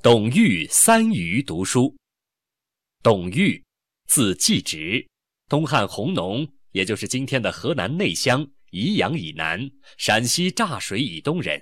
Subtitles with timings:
[0.00, 1.92] 董玉三余读书。
[3.02, 3.60] 董玉，
[4.06, 5.04] 字季直，
[5.48, 11.60] 东汉弘农，也就是今天的河南内乡宜阳以南、陕西柞水以东人，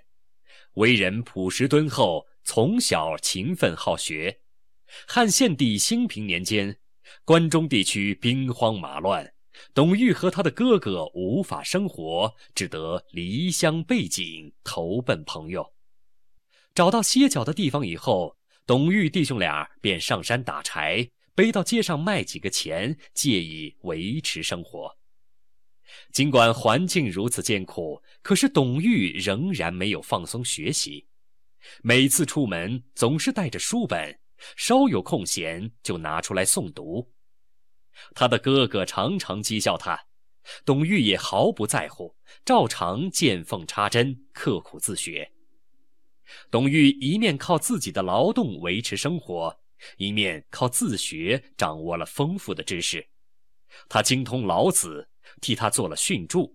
[0.74, 4.42] 为人朴实敦厚，从小勤奋好学。
[5.08, 6.78] 汉献帝兴平年间，
[7.24, 9.32] 关中地区兵荒马乱，
[9.72, 15.72] 董玉和他的哥哥无法生活，只得离乡背井，投奔朋友。
[16.76, 24.94] 找到歇脚的地方以后，董玉弟兄俩便上山打柴，背到街上卖几个钱，借以维持生活。
[26.12, 31.06] 尽管环境如此艰苦，可是董玉仍然没有放松学习，
[31.80, 34.14] 每次出门总是带着书本，
[34.54, 37.10] 稍有空闲就拿出来诵读。
[38.14, 39.98] 他的哥哥常常讥笑他，
[40.66, 45.32] 董玉也毫不在乎，照常见缝插针，刻苦自学。
[46.50, 49.56] 董玉一面靠自己的劳动维持生活，
[49.96, 53.06] 一面靠自学掌握了丰富的知识。
[53.88, 55.08] 他精通老子，
[55.40, 56.54] 替他做了训注；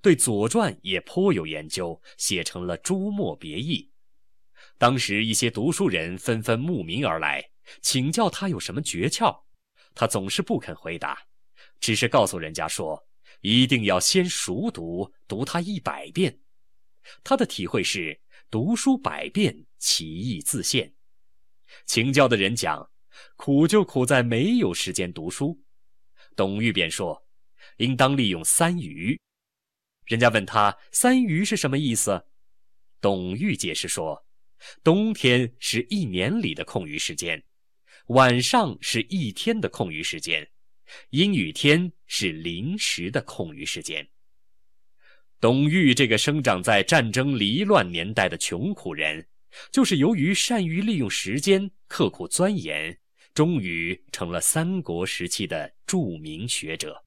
[0.00, 3.90] 对《左传》也颇有研究，写成了朱墨别义。
[4.76, 9.42] 当时一些读书人纷纷慕名而来，请教他有什么诀窍，
[9.94, 11.18] 他总是不肯回答，
[11.80, 13.08] 只是告诉人家说
[13.40, 16.38] ：“一定要先熟读，读它一百遍。”
[17.24, 18.20] 他的体会是。
[18.50, 20.94] 读书百遍，其义自现。
[21.84, 22.90] 请教的人讲，
[23.36, 25.62] 苦就苦在没有时间读书。
[26.34, 27.28] 董玉便说，
[27.76, 29.20] 应当利用三余。
[30.06, 32.24] 人家问他三余是什么意思，
[33.02, 34.24] 董玉解释说，
[34.82, 37.44] 冬天是一年里的空余时间，
[38.06, 40.50] 晚上是一天的空余时间，
[41.10, 44.08] 阴雨天是临时的空余时间。
[45.40, 49.24] 董玉这个生长在战争离乱年代的穷苦人，
[49.70, 52.98] 就是由于善于利用时间、刻苦钻研，
[53.34, 57.04] 终于成了三国时期的著名学者。